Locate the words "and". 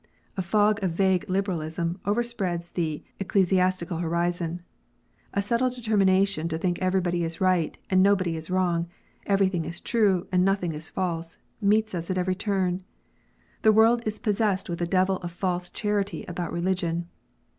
7.87-8.01, 10.31-10.43